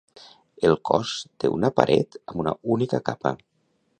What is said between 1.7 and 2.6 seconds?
paret amb una